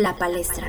[0.00, 0.68] La Palestra.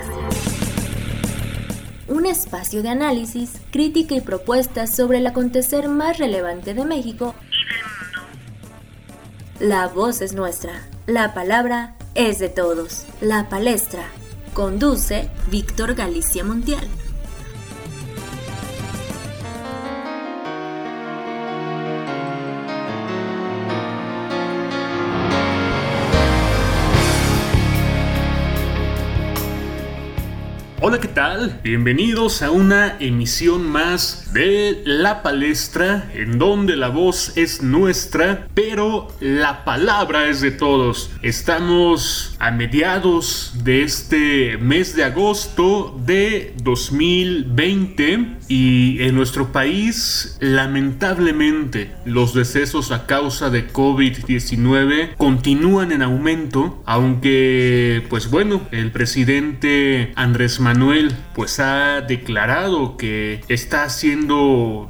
[2.07, 7.69] Un espacio de análisis, crítica y propuestas sobre el acontecer más relevante de México y
[7.69, 9.75] del mundo.
[9.75, 13.05] La voz es nuestra, la palabra es de todos.
[13.21, 14.01] La Palestra.
[14.55, 16.89] Conduce Víctor Galicia Montiel.
[30.89, 31.59] Hola, ¿qué tal?
[31.63, 39.07] Bienvenidos a una emisión más de La Palestra, en donde la voz es nuestra, pero
[39.19, 41.09] la palabra es de todos.
[41.21, 51.91] Estamos a mediados de este mes de agosto de 2020 y en nuestro país, lamentablemente,
[52.05, 60.59] los decesos a causa de COVID-19 continúan en aumento, aunque, pues bueno, el presidente Andrés
[60.59, 64.18] Manuel pues ha declarado que está haciendo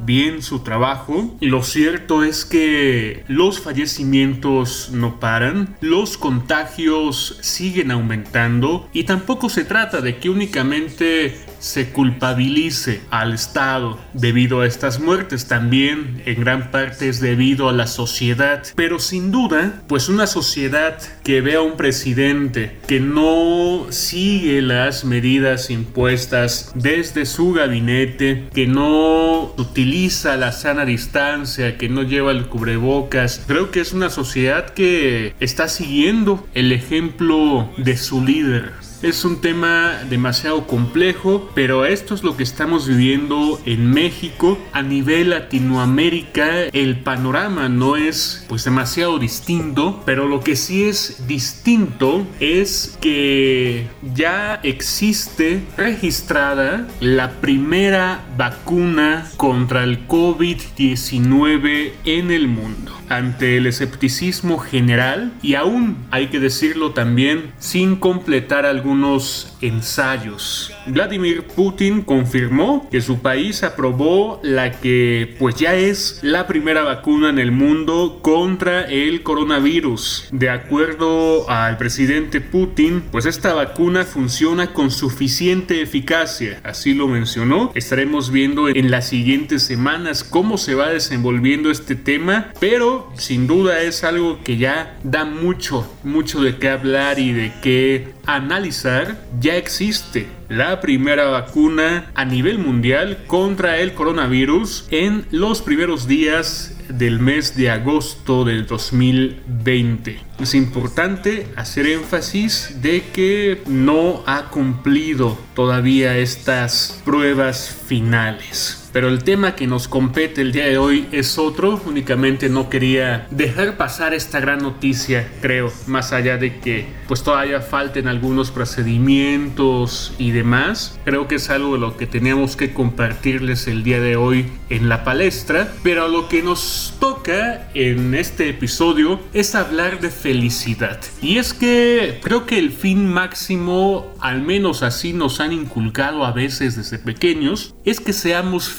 [0.01, 1.35] bien su trabajo.
[1.41, 9.65] Lo cierto es que los fallecimientos no paran, los contagios siguen aumentando y tampoco se
[9.65, 16.71] trata de que únicamente se culpabilice al Estado debido a estas muertes, también en gran
[16.71, 21.61] parte es debido a la sociedad, pero sin duda, pues una sociedad que ve a
[21.61, 30.51] un presidente que no sigue las medidas impuestas desde su gabinete, que no utiliza la
[30.51, 36.47] sana distancia, que no lleva el cubrebocas, creo que es una sociedad que está siguiendo
[36.53, 42.43] el ejemplo de su líder es un tema demasiado complejo, pero esto es lo que
[42.43, 44.57] estamos viviendo en México.
[44.73, 51.27] A nivel Latinoamérica, el panorama no es pues demasiado distinto, pero lo que sí es
[51.27, 62.98] distinto es que ya existe registrada la primera vacuna contra el COVID-19 en el mundo.
[63.09, 70.71] Ante el escepticismo general y aún hay que decirlo también sin completar algunos ensayos.
[70.85, 77.29] Vladimir Putin confirmó que su país aprobó la que pues ya es la primera vacuna
[77.29, 80.27] en el mundo contra el coronavirus.
[80.31, 87.71] De acuerdo al presidente Putin, pues esta vacuna funciona con suficiente eficacia, así lo mencionó.
[87.75, 93.81] Estaremos viendo en las siguientes semanas cómo se va desenvolviendo este tema, pero sin duda
[93.81, 99.55] es algo que ya da mucho, mucho de qué hablar y de qué analizar, ya
[99.55, 107.19] existe la primera vacuna a nivel mundial contra el coronavirus en los primeros días del
[107.19, 110.19] mes de agosto del 2020.
[110.39, 118.78] Es importante hacer énfasis de que no ha cumplido todavía estas pruebas finales.
[118.91, 121.81] Pero el tema que nos compete el día de hoy es otro.
[121.85, 127.61] Únicamente no quería dejar pasar esta gran noticia, creo, más allá de que pues todavía
[127.61, 130.99] falten algunos procedimientos y demás.
[131.05, 134.89] Creo que es algo de lo que teníamos que compartirles el día de hoy en
[134.89, 135.71] la palestra.
[135.83, 140.99] Pero lo que nos toca en este episodio es hablar de felicidad.
[141.21, 146.31] Y es que creo que el fin máximo, al menos así nos han inculcado a
[146.31, 148.78] veces desde pequeños, es que seamos felices.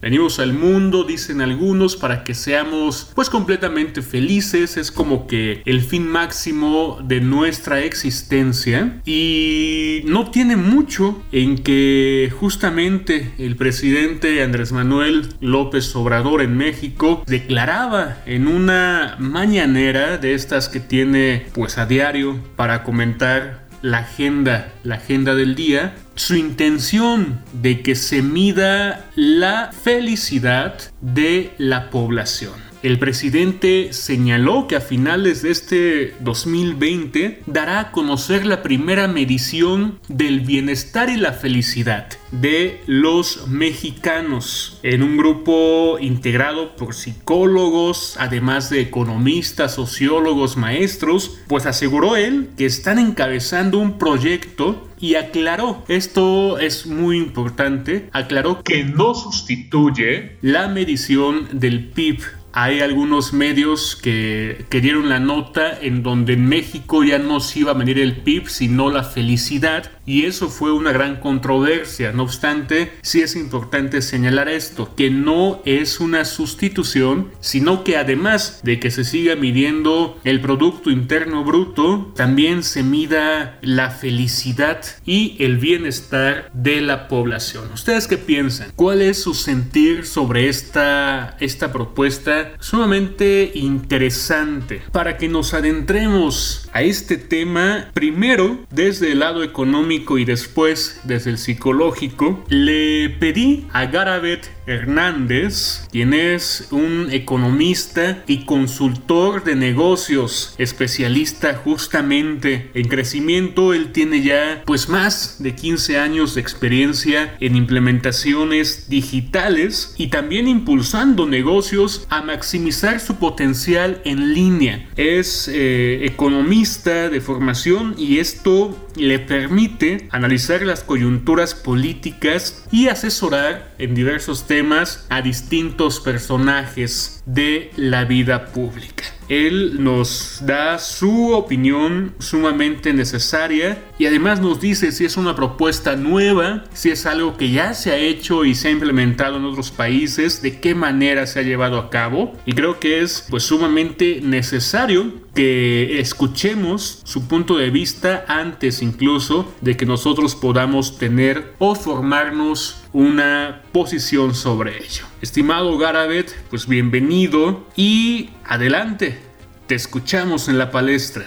[0.00, 4.76] Venimos al mundo, dicen algunos, para que seamos pues completamente felices.
[4.76, 9.00] Es como que el fin máximo de nuestra existencia.
[9.04, 17.22] Y no tiene mucho en que justamente el presidente Andrés Manuel López Obrador en México
[17.26, 24.72] declaraba en una mañanera de estas que tiene pues a diario para comentar la agenda,
[24.82, 32.52] la agenda del día, su intención de que se mida la felicidad de la población.
[32.82, 39.98] El presidente señaló que a finales de este 2020 dará a conocer la primera medición
[40.08, 48.68] del bienestar y la felicidad de los mexicanos en un grupo integrado por psicólogos, además
[48.68, 56.58] de economistas, sociólogos, maestros, pues aseguró él que están encabezando un proyecto y aclaró, esto
[56.58, 64.66] es muy importante, aclaró que no sustituye la medición del PIB hay algunos medios que,
[64.68, 68.16] que, dieron la nota en donde en México ya no se iba a medir el
[68.18, 69.90] PIB, sino la felicidad.
[70.06, 72.12] Y eso fue una gran controversia.
[72.12, 78.60] No obstante, sí es importante señalar esto, que no es una sustitución, sino que además
[78.64, 85.36] de que se siga midiendo el Producto Interno Bruto, también se mida la felicidad y
[85.38, 87.70] el bienestar de la población.
[87.72, 88.72] ¿Ustedes qué piensan?
[88.74, 92.39] ¿Cuál es su sentir sobre esta, esta propuesta?
[92.58, 94.82] Sumamente interesante.
[94.92, 101.30] Para que nos adentremos a este tema primero desde el lado económico y después desde
[101.30, 102.44] el psicológico.
[102.48, 112.70] Le pedí a Garabet Hernández, quien es un economista y consultor de negocios, especialista justamente
[112.74, 113.74] en crecimiento.
[113.74, 120.46] Él tiene ya pues más de 15 años de experiencia en implementaciones digitales y también
[120.46, 124.88] impulsando negocios a maximizar su potencial en línea.
[124.96, 133.74] Es eh, economista de formación y esto le permite analizar las coyunturas políticas y asesorar
[133.78, 139.04] en diversos temas a distintos personajes de la vida pública.
[139.30, 145.94] Él nos da su opinión sumamente necesaria y además nos dice si es una propuesta
[145.94, 149.70] nueva, si es algo que ya se ha hecho y se ha implementado en otros
[149.70, 152.32] países, de qué manera se ha llevado a cabo.
[152.44, 159.76] Y creo que es pues sumamente necesario escuchemos su punto de vista antes incluso de
[159.76, 165.04] que nosotros podamos tener o formarnos una posición sobre ello.
[165.22, 169.18] Estimado Garabet, pues bienvenido y adelante,
[169.66, 171.26] te escuchamos en la palestra.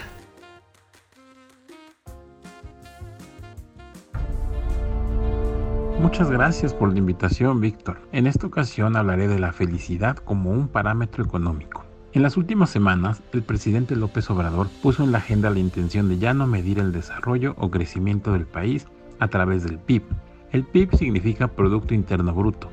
[6.00, 8.02] Muchas gracias por la invitación, Víctor.
[8.12, 11.83] En esta ocasión hablaré de la felicidad como un parámetro económico.
[12.14, 16.20] En las últimas semanas, el presidente López Obrador puso en la agenda la intención de
[16.20, 18.86] ya no medir el desarrollo o crecimiento del país
[19.18, 20.04] a través del PIB.
[20.52, 22.70] El PIB significa Producto Interno Bruto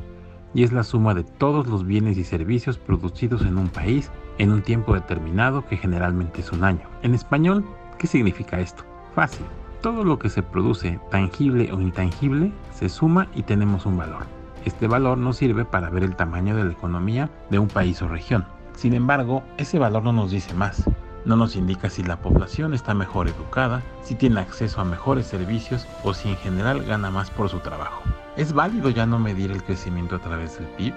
[0.52, 4.52] y es la suma de todos los bienes y servicios producidos en un país en
[4.52, 6.86] un tiempo determinado que generalmente es un año.
[7.02, 7.64] En español,
[7.96, 8.84] ¿qué significa esto?
[9.14, 9.46] Fácil.
[9.80, 14.24] Todo lo que se produce, tangible o intangible, se suma y tenemos un valor.
[14.66, 18.08] Este valor nos sirve para ver el tamaño de la economía de un país o
[18.08, 18.44] región.
[18.80, 20.84] Sin embargo, ese valor no nos dice más.
[21.26, 25.86] No nos indica si la población está mejor educada, si tiene acceso a mejores servicios
[26.02, 28.00] o si en general gana más por su trabajo.
[28.38, 30.94] ¿Es válido ya no medir el crecimiento a través del PIB?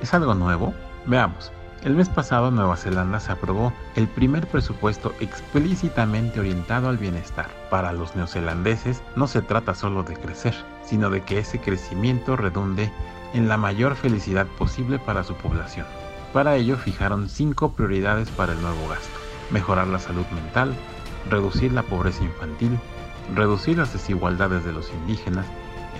[0.00, 0.72] ¿Es algo nuevo?
[1.04, 1.52] Veamos.
[1.82, 7.50] El mes pasado Nueva Zelanda se aprobó el primer presupuesto explícitamente orientado al bienestar.
[7.68, 12.90] Para los neozelandeses no se trata solo de crecer, sino de que ese crecimiento redunde
[13.34, 15.84] en la mayor felicidad posible para su población.
[16.32, 19.18] Para ello fijaron cinco prioridades para el nuevo gasto.
[19.50, 20.74] Mejorar la salud mental,
[21.30, 22.78] reducir la pobreza infantil,
[23.34, 25.46] reducir las desigualdades de los indígenas,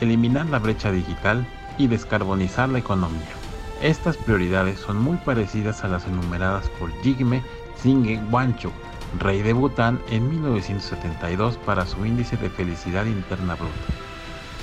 [0.00, 1.46] eliminar la brecha digital
[1.78, 3.34] y descarbonizar la economía.
[3.82, 7.42] Estas prioridades son muy parecidas a las enumeradas por Jigme
[7.76, 8.72] Singhe Wanchuk,
[9.18, 14.07] rey de Bután en 1972 para su índice de felicidad interna bruta.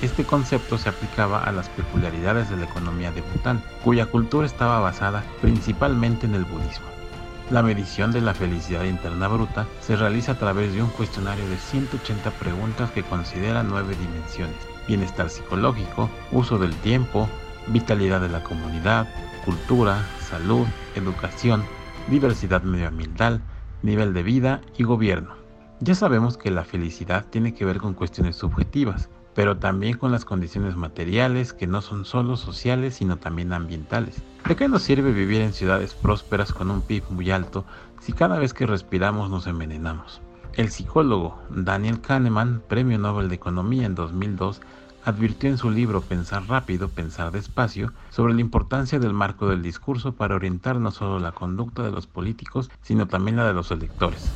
[0.02, 4.78] Este concepto se aplicaba a las peculiaridades de la economía de Bután, cuya cultura estaba
[4.80, 6.86] basada principalmente en el budismo.
[7.50, 11.56] La medición de la felicidad interna bruta se realiza a través de un cuestionario de
[11.56, 14.56] 180 preguntas que considera nueve dimensiones.
[14.86, 17.26] Bienestar psicológico, uso del tiempo,
[17.68, 19.08] vitalidad de la comunidad,
[19.44, 21.64] cultura, salud, educación,
[22.08, 23.40] diversidad medioambiental,
[23.82, 25.36] nivel de vida y gobierno.
[25.80, 30.24] Ya sabemos que la felicidad tiene que ver con cuestiones subjetivas, pero también con las
[30.24, 34.16] condiciones materiales que no son solo sociales sino también ambientales.
[34.48, 37.66] ¿De qué nos sirve vivir en ciudades prósperas con un PIB muy alto
[38.00, 40.22] si cada vez que respiramos nos envenenamos?
[40.54, 44.62] El psicólogo Daniel Kahneman, Premio Nobel de Economía en 2002,
[45.04, 50.12] advirtió en su libro Pensar rápido, pensar despacio sobre la importancia del marco del discurso
[50.12, 54.32] para orientar no solo la conducta de los políticos, sino también la de los electores.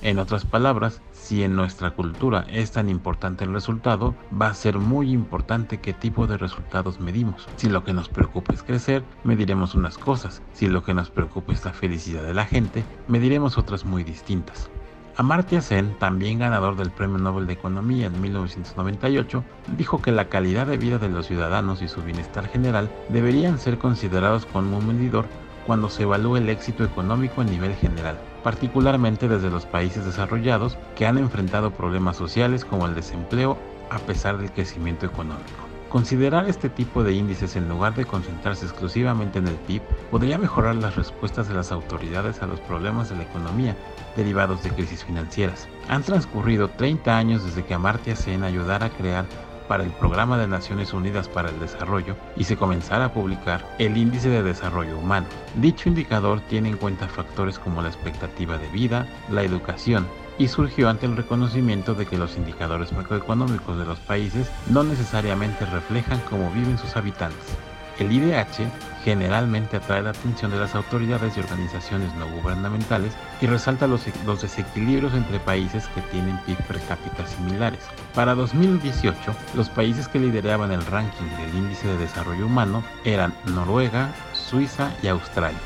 [0.00, 4.78] En otras palabras, si en nuestra cultura es tan importante el resultado, va a ser
[4.78, 7.46] muy importante qué tipo de resultados medimos.
[7.56, 10.40] Si lo que nos preocupa es crecer, mediremos unas cosas.
[10.54, 14.70] Si lo que nos preocupa es la felicidad de la gente, mediremos otras muy distintas.
[15.18, 19.44] Amartya Sen, también ganador del Premio Nobel de Economía en 1998,
[19.76, 23.76] dijo que la calidad de vida de los ciudadanos y su bienestar general deberían ser
[23.76, 25.26] considerados como un medidor
[25.66, 31.06] cuando se evalúe el éxito económico a nivel general particularmente desde los países desarrollados que
[31.06, 33.58] han enfrentado problemas sociales como el desempleo
[33.90, 35.68] a pesar del crecimiento económico.
[35.88, 39.80] Considerar este tipo de índices en lugar de concentrarse exclusivamente en el PIB
[40.10, 43.74] podría mejorar las respuestas de las autoridades a los problemas de la economía
[44.14, 45.66] derivados de crisis financieras.
[45.88, 49.24] Han transcurrido 30 años desde que Amartya Sen ayudara a crear
[49.68, 53.96] para el Programa de Naciones Unidas para el Desarrollo y se comenzara a publicar el
[53.96, 55.26] Índice de Desarrollo Humano.
[55.56, 60.06] Dicho indicador tiene en cuenta factores como la expectativa de vida, la educación,
[60.38, 65.66] y surgió ante el reconocimiento de que los indicadores macroeconómicos de los países no necesariamente
[65.66, 67.58] reflejan cómo viven sus habitantes.
[67.98, 68.70] El IDH
[69.04, 74.04] generalmente atrae la atención de las autoridades y organizaciones no gubernamentales y resalta los,
[74.40, 77.80] desequilibrios entre países que tienen PIB per cápita similares.
[78.14, 84.10] Para 2018, los países que lideraban el ranking del Índice de Desarrollo Humano eran Noruega,
[84.32, 85.58] Suiza y Australia.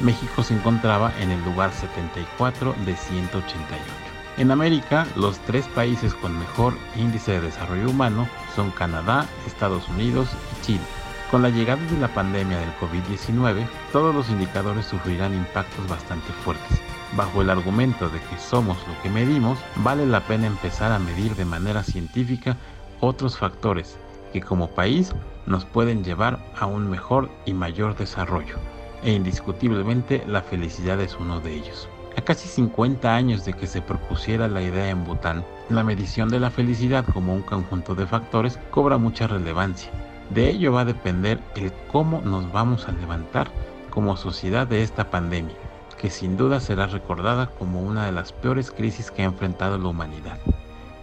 [0.00, 4.02] México se encontraba en el lugar 74 de 188.
[4.38, 8.26] En América, los tres países con mejor índice de desarrollo humano
[8.56, 11.01] son Canadá, Estados Unidos y Chile.
[11.32, 16.78] Con la llegada de la pandemia del COVID-19, todos los indicadores sufrirán impactos bastante fuertes.
[17.16, 21.34] Bajo el argumento de que somos lo que medimos, vale la pena empezar a medir
[21.34, 22.58] de manera científica
[23.00, 23.96] otros factores
[24.34, 25.14] que como país
[25.46, 28.56] nos pueden llevar a un mejor y mayor desarrollo.
[29.02, 31.88] E indiscutiblemente la felicidad es uno de ellos.
[32.14, 36.40] A casi 50 años de que se propusiera la idea en Bután, la medición de
[36.40, 39.90] la felicidad como un conjunto de factores cobra mucha relevancia
[40.30, 43.48] de ello va a depender el cómo nos vamos a levantar
[43.90, 45.56] como sociedad de esta pandemia,
[45.98, 49.88] que sin duda será recordada como una de las peores crisis que ha enfrentado la
[49.88, 50.38] humanidad.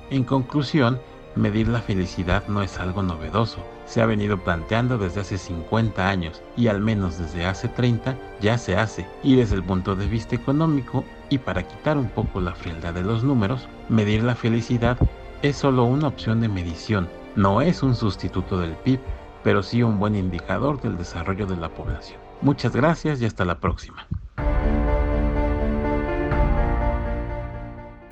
[0.09, 0.99] En conclusión,
[1.35, 6.41] medir la felicidad no es algo novedoso, se ha venido planteando desde hace 50 años
[6.57, 10.35] y al menos desde hace 30 ya se hace y desde el punto de vista
[10.35, 14.97] económico y para quitar un poco la frialdad de los números, medir la felicidad
[15.41, 18.99] es solo una opción de medición, no es un sustituto del PIB,
[19.43, 22.19] pero sí un buen indicador del desarrollo de la población.
[22.41, 24.07] Muchas gracias y hasta la próxima.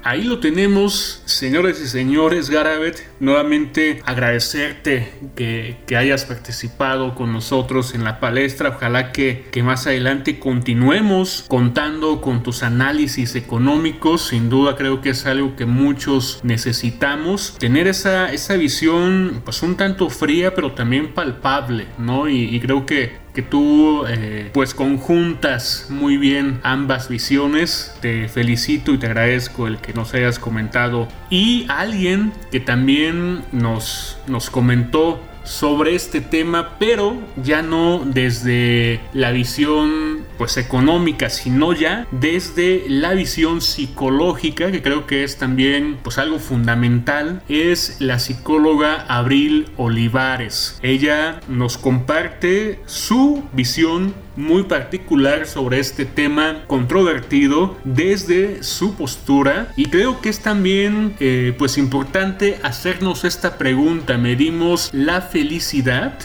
[0.08, 3.06] Ahí lo tenemos, señores y señores Garabet.
[3.20, 8.70] Nuevamente agradecerte que, hayas participado con nosotros en la palestra.
[8.70, 14.28] Ojalá que, que, más adelante continuemos contando con tus análisis económicos.
[14.28, 17.58] Sin duda creo que es algo que muchos necesitamos.
[17.60, 22.30] Tener esa, esa visión pues un tanto fría pero también palpable, ¿no?
[22.30, 27.96] Y, y creo que que tú eh, pues conjuntas muy bien ambas visiones.
[28.02, 31.08] Te felicito y te agradezco el que nos hayas comentado.
[31.30, 39.30] Y alguien que también nos, nos comentó sobre este tema, pero ya no desde la
[39.30, 46.18] visión pues económica, sino ya desde la visión psicológica, que creo que es también pues
[46.18, 50.80] algo fundamental, es la psicóloga Abril Olivares.
[50.82, 59.74] Ella nos comparte su visión muy particular sobre este tema controvertido desde su postura.
[59.76, 64.18] Y creo que es también eh, pues importante hacernos esta pregunta.
[64.18, 65.58] Medimos la felicidad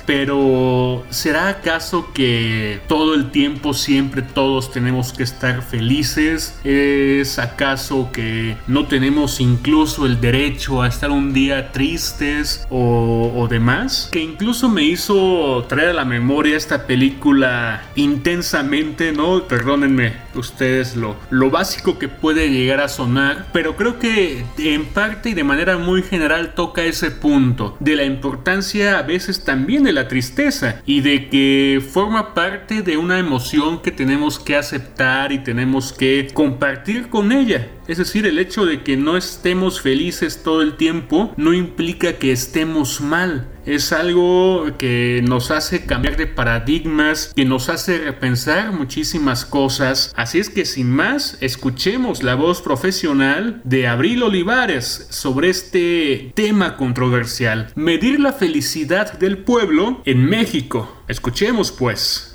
[0.07, 8.11] pero será acaso que todo el tiempo siempre todos tenemos que estar felices es acaso
[8.12, 14.21] que no tenemos incluso el derecho a estar un día tristes o, o demás que
[14.21, 19.47] incluso me hizo traer a la memoria esta película intensamente, ¿no?
[19.47, 25.30] Perdónenme ustedes lo, lo básico que puede llegar a sonar, pero creo que en parte
[25.30, 29.92] y de manera muy general toca ese punto de la importancia a veces también de
[29.92, 35.38] la tristeza y de que forma parte de una emoción que tenemos que aceptar y
[35.38, 37.68] tenemos que compartir con ella.
[37.92, 42.32] Es decir, el hecho de que no estemos felices todo el tiempo no implica que
[42.32, 43.50] estemos mal.
[43.66, 50.11] Es algo que nos hace cambiar de paradigmas, que nos hace repensar muchísimas cosas.
[50.16, 56.78] Así es que sin más, escuchemos la voz profesional de Abril Olivares sobre este tema
[56.78, 57.72] controversial.
[57.75, 60.96] Medir la felicidad del pueblo en México.
[61.08, 62.31] Escuchemos pues.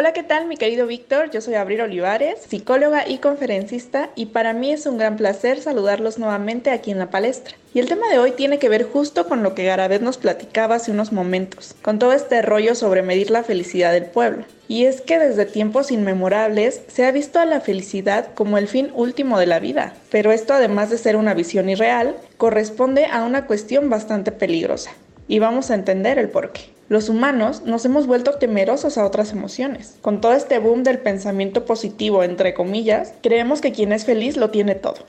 [0.00, 1.30] Hola, ¿qué tal mi querido Víctor?
[1.30, 6.18] Yo soy Abril Olivares, psicóloga y conferencista y para mí es un gran placer saludarlos
[6.18, 7.54] nuevamente aquí en la palestra.
[7.74, 10.76] Y el tema de hoy tiene que ver justo con lo que Garabet nos platicaba
[10.76, 14.46] hace unos momentos, con todo este rollo sobre medir la felicidad del pueblo.
[14.68, 18.90] Y es que desde tiempos inmemorables se ha visto a la felicidad como el fin
[18.94, 23.44] último de la vida, pero esto además de ser una visión irreal, corresponde a una
[23.44, 24.92] cuestión bastante peligrosa.
[25.28, 26.79] Y vamos a entender el porqué.
[26.90, 29.94] Los humanos nos hemos vuelto temerosos a otras emociones.
[30.00, 34.50] Con todo este boom del pensamiento positivo, entre comillas, creemos que quien es feliz lo
[34.50, 35.06] tiene todo.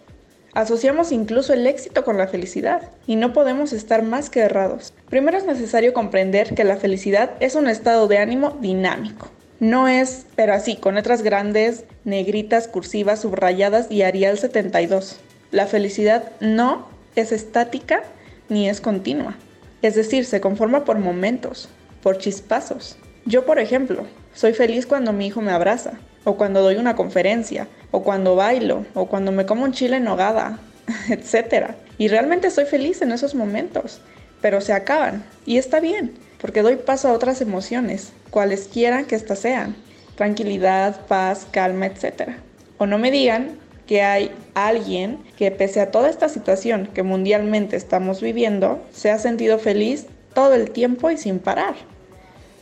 [0.54, 4.94] Asociamos incluso el éxito con la felicidad y no podemos estar más que errados.
[5.10, 9.32] Primero es necesario comprender que la felicidad es un estado de ánimo dinámico.
[9.60, 15.20] No es, pero así, con letras grandes, negritas, cursivas, subrayadas y Arial 72.
[15.50, 18.04] La felicidad no es estática
[18.50, 19.36] ni es continua.
[19.82, 21.70] Es decir, se conforma por momentos,
[22.04, 22.98] por chispazos.
[23.26, 27.68] Yo, por ejemplo, soy feliz cuando mi hijo me abraza, o cuando doy una conferencia,
[27.92, 30.60] o cuando bailo, o cuando me como un chile en nogada,
[31.10, 31.72] etc.
[31.98, 34.02] Y realmente soy feliz en esos momentos,
[34.42, 39.40] pero se acaban, y está bien, porque doy paso a otras emociones, cualesquiera que éstas
[39.40, 39.76] sean,
[40.16, 42.34] tranquilidad, paz, calma, etc.
[42.78, 43.58] O no me digan
[43.92, 49.20] que hay alguien que pese a toda esta situación que mundialmente estamos viviendo, se ha
[49.20, 51.76] sentido feliz todo el tiempo y sin parar.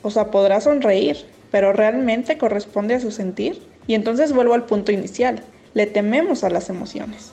[0.01, 1.17] O sea, podrá sonreír,
[1.51, 3.61] pero realmente corresponde a su sentir.
[3.85, 5.43] Y entonces vuelvo al punto inicial,
[5.75, 7.31] le tememos a las emociones.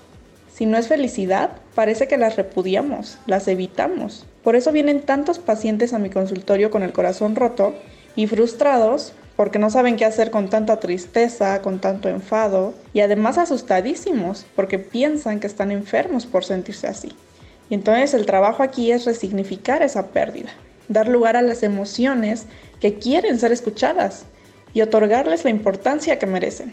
[0.53, 4.27] Si no es felicidad, parece que las repudiamos, las evitamos.
[4.45, 7.75] Por eso vienen tantos pacientes a mi consultorio con el corazón roto
[8.15, 13.39] y frustrados porque no saben qué hacer con tanta tristeza, con tanto enfado y además
[13.39, 17.13] asustadísimos porque piensan que están enfermos por sentirse así.
[17.69, 20.51] Y entonces el trabajo aquí es resignificar esa pérdida,
[20.89, 22.47] dar lugar a las emociones
[22.81, 24.25] que quieren ser escuchadas
[24.73, 26.73] y otorgarles la importancia que merecen.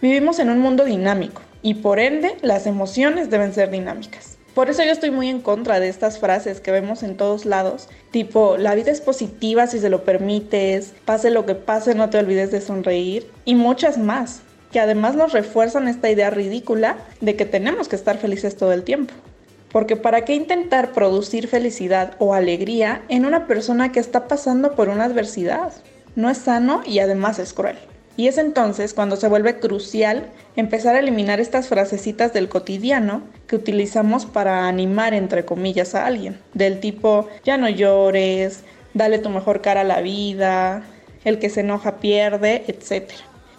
[0.00, 4.38] Vivimos en un mundo dinámico y por ende las emociones deben ser dinámicas.
[4.54, 7.88] Por eso yo estoy muy en contra de estas frases que vemos en todos lados,
[8.10, 12.18] tipo, la vida es positiva si se lo permites, pase lo que pase, no te
[12.18, 17.46] olvides de sonreír, y muchas más, que además nos refuerzan esta idea ridícula de que
[17.46, 19.14] tenemos que estar felices todo el tiempo.
[19.70, 24.90] Porque ¿para qué intentar producir felicidad o alegría en una persona que está pasando por
[24.90, 25.72] una adversidad?
[26.14, 27.78] No es sano y además es cruel.
[28.16, 30.26] Y es entonces cuando se vuelve crucial
[30.56, 36.38] empezar a eliminar estas frasecitas del cotidiano que utilizamos para animar, entre comillas, a alguien.
[36.52, 38.64] Del tipo, ya no llores,
[38.94, 40.82] dale tu mejor cara a la vida,
[41.24, 43.10] el que se enoja pierde, etc.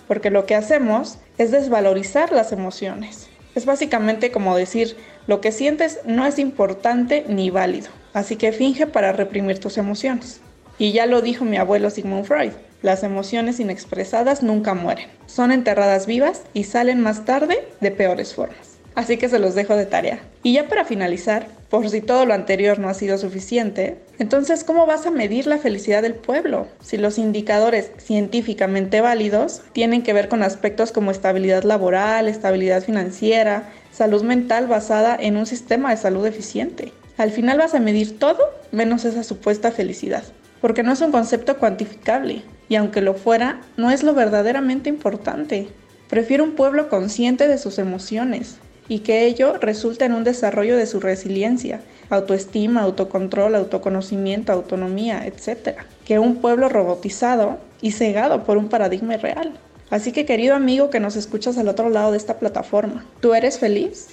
[0.07, 3.29] Porque lo que hacemos es desvalorizar las emociones.
[3.55, 4.95] Es básicamente como decir,
[5.27, 10.41] lo que sientes no es importante ni válido, así que finge para reprimir tus emociones.
[10.79, 12.51] Y ya lo dijo mi abuelo Sigmund Freud,
[12.83, 18.77] las emociones inexpresadas nunca mueren, son enterradas vivas y salen más tarde de peores formas.
[18.93, 20.19] Así que se los dejo de tarea.
[20.43, 24.85] Y ya para finalizar, por si todo lo anterior no ha sido suficiente, entonces ¿cómo
[24.85, 26.67] vas a medir la felicidad del pueblo?
[26.81, 33.71] Si los indicadores científicamente válidos tienen que ver con aspectos como estabilidad laboral, estabilidad financiera,
[33.91, 36.91] salud mental basada en un sistema de salud eficiente.
[37.17, 40.23] Al final vas a medir todo menos esa supuesta felicidad
[40.63, 42.41] porque no es un concepto cuantificable
[42.73, 45.67] y aunque lo fuera, no es lo verdaderamente importante.
[46.09, 48.55] Prefiero un pueblo consciente de sus emociones
[48.87, 55.81] y que ello resulte en un desarrollo de su resiliencia, autoestima, autocontrol, autoconocimiento, autonomía, etc.,
[56.03, 59.53] que un pueblo robotizado y cegado por un paradigma real.
[59.91, 63.59] Así que querido amigo que nos escuchas al otro lado de esta plataforma, ¿tú eres
[63.59, 64.07] feliz?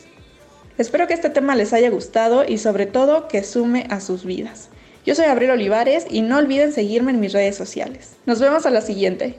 [0.77, 4.69] Espero que este tema les haya gustado y sobre todo que sume a sus vidas.
[5.07, 8.17] Yo soy Abril Olivares y no olviden seguirme en mis redes sociales.
[8.27, 9.37] Nos vemos a la siguiente.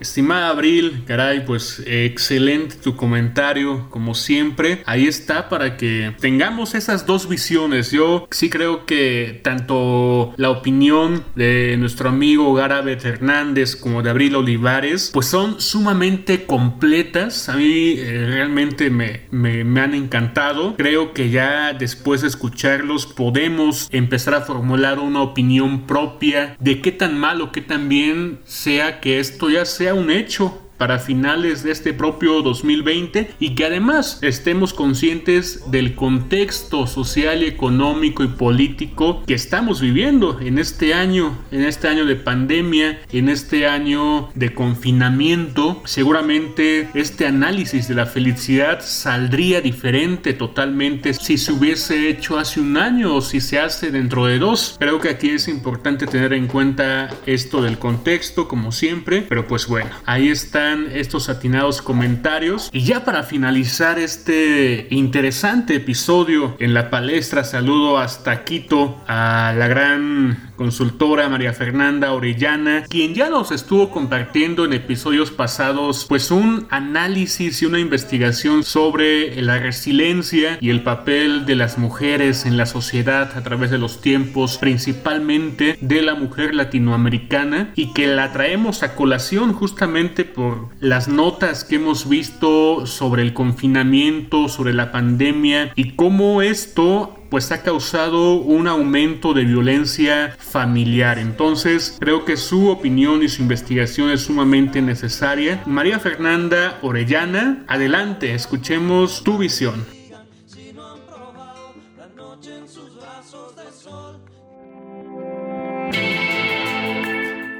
[0.00, 4.82] Estimada Abril, caray, pues excelente tu comentario, como siempre.
[4.86, 7.90] Ahí está para que tengamos esas dos visiones.
[7.90, 14.36] Yo sí creo que tanto la opinión de nuestro amigo Garabet Hernández como de Abril
[14.36, 17.50] Olivares, pues son sumamente completas.
[17.50, 20.76] A mí eh, realmente me, me, me han encantado.
[20.76, 26.90] Creo que ya después de escucharlos podemos empezar a formular una opinión propia de qué
[26.90, 31.62] tan mal o qué tan bien sea que esto ya sea un hecho para finales
[31.62, 39.22] de este propio 2020 y que además estemos conscientes del contexto social, económico y político
[39.26, 44.54] que estamos viviendo en este año, en este año de pandemia, en este año de
[44.54, 45.82] confinamiento.
[45.84, 52.78] Seguramente este análisis de la felicidad saldría diferente totalmente si se hubiese hecho hace un
[52.78, 54.76] año o si se hace dentro de dos.
[54.78, 59.66] Creo que aquí es importante tener en cuenta esto del contexto como siempre, pero pues
[59.66, 62.70] bueno, ahí está estos atinados comentarios.
[62.72, 69.68] Y ya para finalizar este interesante episodio en la palestra, saludo hasta Quito a la
[69.68, 76.66] gran consultora María Fernanda Orellana, quien ya nos estuvo compartiendo en episodios pasados pues un
[76.68, 82.66] análisis y una investigación sobre la resiliencia y el papel de las mujeres en la
[82.66, 88.82] sociedad a través de los tiempos, principalmente de la mujer latinoamericana y que la traemos
[88.82, 95.72] a colación justamente por las notas que hemos visto sobre el confinamiento, sobre la pandemia
[95.74, 101.18] y cómo esto pues ha causado un aumento de violencia familiar.
[101.18, 105.62] Entonces creo que su opinión y su investigación es sumamente necesaria.
[105.64, 110.00] María Fernanda Orellana, adelante, escuchemos tu visión.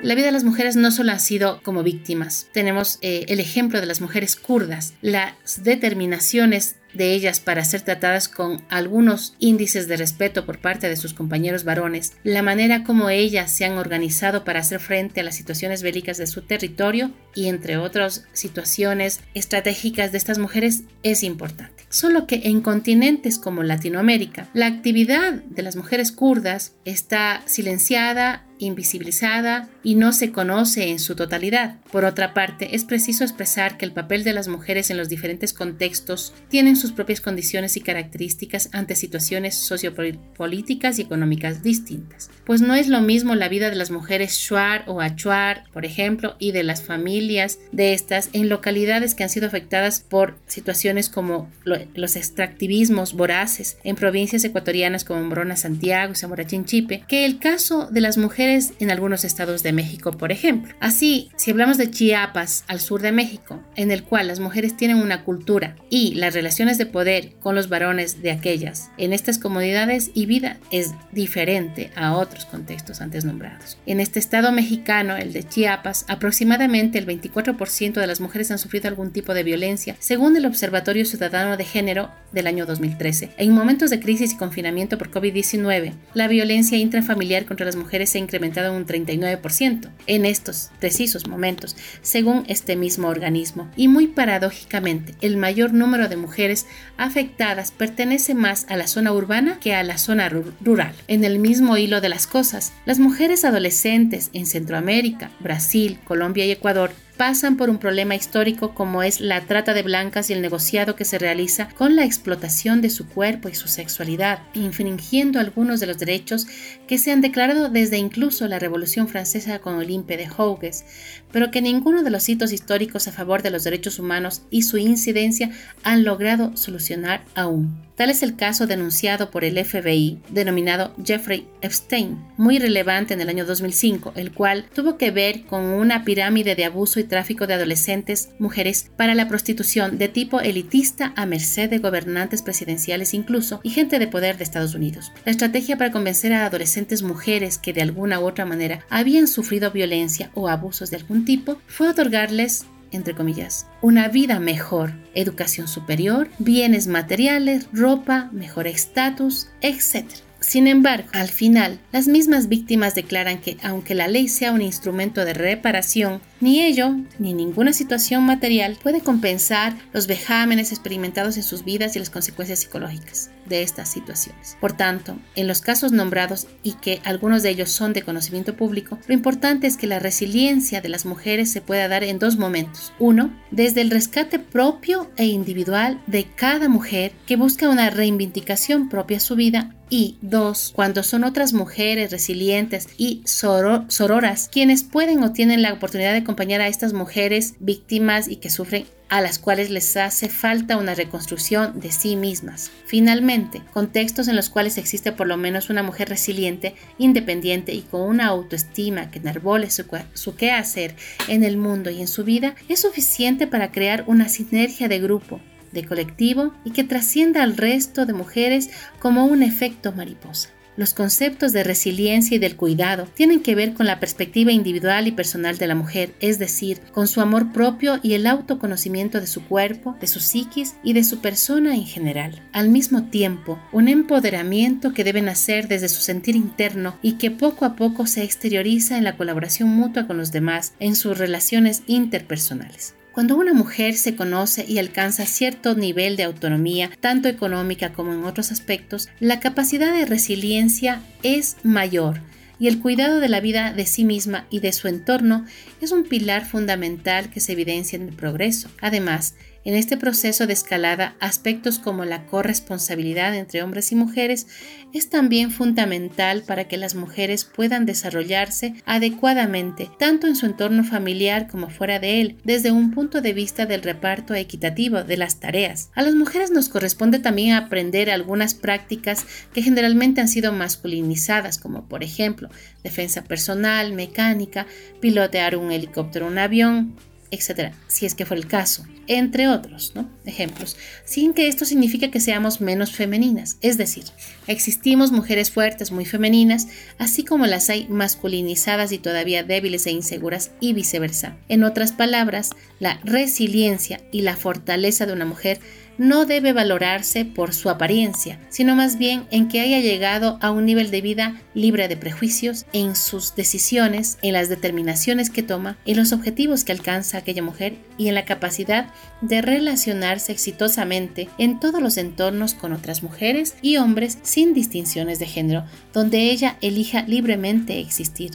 [0.03, 2.49] La vida de las mujeres no solo ha sido como víctimas.
[2.55, 8.29] Tenemos eh, el ejemplo de las mujeres kurdas, las determinaciones de ellas para ser tratadas
[8.29, 13.53] con algunos índices de respeto por parte de sus compañeros varones, la manera como ellas
[13.53, 17.77] se han organizado para hacer frente a las situaciones bélicas de su territorio y entre
[17.77, 21.85] otras situaciones estratégicas de estas mujeres es importante.
[21.89, 29.69] Solo que en continentes como Latinoamérica, la actividad de las mujeres kurdas está silenciada invisibilizada
[29.83, 31.79] y no se conoce en su totalidad.
[31.91, 35.53] Por otra parte, es preciso expresar que el papel de las mujeres en los diferentes
[35.53, 42.31] contextos tienen sus propias condiciones y características ante situaciones sociopolíticas y económicas distintas.
[42.45, 46.37] Pues no es lo mismo la vida de las mujeres Shuar o Achuar, por ejemplo,
[46.39, 51.51] y de las familias de estas en localidades que han sido afectadas por situaciones como
[51.65, 58.01] los extractivismos voraces en provincias ecuatorianas como Morona, Santiago Zamora Chinchipe, que el caso de
[58.01, 60.75] las mujeres en algunos estados de México, por ejemplo.
[60.81, 64.99] Así, si hablamos de Chiapas, al sur de México, en el cual las mujeres tienen
[64.99, 70.11] una cultura y las relaciones de poder con los varones de aquellas en estas comunidades
[70.15, 73.79] y vida es diferente a otros contextos antes nombrados.
[73.87, 78.89] En este estado mexicano, el de Chiapas, aproximadamente el 24% de las mujeres han sufrido
[78.89, 83.31] algún tipo de violencia, según el Observatorio Ciudadano de Género del año 2013.
[83.37, 88.19] En momentos de crisis y confinamiento por COVID-19, la violencia intrafamiliar contra las mujeres se
[88.19, 93.71] ha un 39% en estos precisos momentos, según este mismo organismo.
[93.77, 99.59] Y muy paradójicamente, el mayor número de mujeres afectadas pertenece más a la zona urbana
[99.61, 100.95] que a la zona rural.
[101.09, 106.53] En el mismo hilo de las cosas, las mujeres adolescentes en Centroamérica, Brasil, Colombia y
[106.53, 110.97] Ecuador pasan por un problema histórico como es la trata de blancas y el negociado
[110.97, 115.87] que se realiza con la explotación de su cuerpo y su sexualidad, infringiendo algunos de
[115.87, 116.47] los derechos
[116.89, 120.87] que se han declarado desde incluso la Revolución Francesa con Olympe de Houges,
[121.31, 124.79] pero que ninguno de los hitos históricos a favor de los derechos humanos y su
[124.79, 125.51] incidencia
[125.83, 127.91] han logrado solucionar aún.
[128.01, 133.29] Tal es el caso denunciado por el FBI, denominado Jeffrey Epstein, muy relevante en el
[133.29, 137.53] año 2005, el cual tuvo que ver con una pirámide de abuso y tráfico de
[137.53, 143.69] adolescentes, mujeres, para la prostitución de tipo elitista a merced de gobernantes presidenciales incluso y
[143.69, 145.13] gente de poder de Estados Unidos.
[145.27, 149.71] La estrategia para convencer a adolescentes mujeres que de alguna u otra manera habían sufrido
[149.71, 156.29] violencia o abusos de algún tipo fue otorgarles entre comillas, una vida mejor, educación superior,
[156.39, 160.07] bienes materiales, ropa, mejor estatus, etc.
[160.41, 165.25] Sin embargo, al final, las mismas víctimas declaran que aunque la ley sea un instrumento
[165.25, 171.65] de reparación, ni ello, ni ninguna situación material puede compensar los vejámenes experimentados en sus
[171.65, 174.57] vidas y las consecuencias psicológicas de estas situaciones.
[174.61, 178.99] Por tanto, en los casos nombrados y que algunos de ellos son de conocimiento público,
[179.07, 182.93] lo importante es que la resiliencia de las mujeres se pueda dar en dos momentos.
[182.99, 189.19] Uno, desde el rescate propio e individual de cada mujer que busca una reivindicación propia
[189.19, 195.33] a su vida y dos, cuando son otras mujeres resilientes y sororas quienes pueden o
[195.33, 199.69] tienen la oportunidad de acompañar a estas mujeres víctimas y que sufren a las cuales
[199.69, 202.71] les hace falta una reconstrucción de sí mismas.
[202.87, 208.03] Finalmente, contextos en los cuales existe por lo menos una mujer resiliente, independiente y con
[208.03, 210.95] una autoestima que enarbole su, su quehacer
[211.27, 215.41] en el mundo y en su vida, es suficiente para crear una sinergia de grupo,
[215.73, 220.51] de colectivo y que trascienda al resto de mujeres como un efecto mariposa.
[220.81, 225.13] Los conceptos de resiliencia y del cuidado tienen que ver con la perspectiva individual y
[225.13, 229.45] personal de la mujer, es decir, con su amor propio y el autoconocimiento de su
[229.45, 232.41] cuerpo, de su psiquis y de su persona en general.
[232.55, 237.67] Al mismo tiempo, un empoderamiento que debe nacer desde su sentir interno y que poco
[237.67, 242.95] a poco se exterioriza en la colaboración mutua con los demás en sus relaciones interpersonales.
[243.21, 248.25] Cuando una mujer se conoce y alcanza cierto nivel de autonomía, tanto económica como en
[248.25, 252.23] otros aspectos, la capacidad de resiliencia es mayor
[252.59, 255.45] y el cuidado de la vida de sí misma y de su entorno
[255.83, 258.71] es un pilar fundamental que se evidencia en el progreso.
[258.81, 264.47] Además, en este proceso de escalada, aspectos como la corresponsabilidad entre hombres y mujeres
[264.93, 271.47] es también fundamental para que las mujeres puedan desarrollarse adecuadamente, tanto en su entorno familiar
[271.47, 275.91] como fuera de él, desde un punto de vista del reparto equitativo de las tareas.
[275.95, 281.89] A las mujeres nos corresponde también aprender algunas prácticas que generalmente han sido masculinizadas, como
[281.89, 282.49] por ejemplo
[282.83, 284.67] defensa personal, mecánica,
[285.01, 286.97] pilotear un helicóptero o un avión,
[287.31, 290.09] etcétera, si es que fue el caso, entre otros ¿no?
[290.25, 293.57] ejemplos, sin que esto signifique que seamos menos femeninas.
[293.61, 294.05] Es decir,
[294.47, 300.53] existimos mujeres fuertes, muy femeninas, así como las hay masculinizadas y todavía débiles e inseguras
[300.61, 301.37] y viceversa.
[301.49, 305.61] En otras palabras, la resiliencia y la fortaleza de una mujer
[306.01, 310.65] no debe valorarse por su apariencia, sino más bien en que haya llegado a un
[310.65, 315.99] nivel de vida libre de prejuicios en sus decisiones, en las determinaciones que toma, en
[315.99, 318.87] los objetivos que alcanza aquella mujer y en la capacidad
[319.21, 325.27] de relacionarse exitosamente en todos los entornos con otras mujeres y hombres sin distinciones de
[325.27, 328.31] género, donde ella elija libremente existir.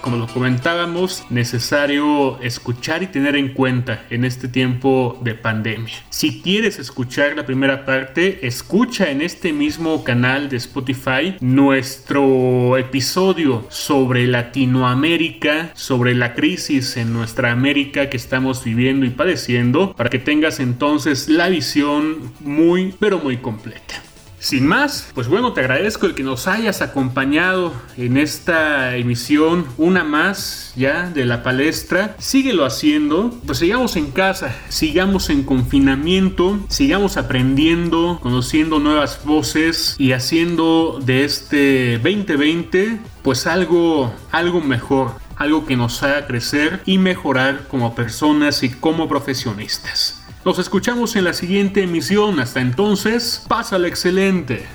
[0.00, 5.94] Como lo comentábamos, necesario escuchar y tener en cuenta en este tiempo de pandemia.
[6.10, 13.66] Si quieres escuchar la primera parte, escucha en este mismo canal de Spotify nuestro episodio
[13.68, 20.18] sobre Latinoamérica, sobre la crisis en nuestra América que estamos viviendo y padeciendo, para que
[20.18, 24.09] tengas entonces la visión muy, pero muy completa.
[24.40, 30.02] Sin más, pues bueno, te agradezco el que nos hayas acompañado en esta emisión, una
[30.02, 32.16] más ya de la palestra.
[32.18, 40.12] Síguelo haciendo, pues sigamos en casa, sigamos en confinamiento, sigamos aprendiendo, conociendo nuevas voces y
[40.12, 47.68] haciendo de este 2020 pues algo, algo mejor, algo que nos haga crecer y mejorar
[47.68, 50.19] como personas y como profesionistas.
[50.42, 52.40] Nos escuchamos en la siguiente emisión.
[52.40, 54.66] Hasta entonces, pásala excelente.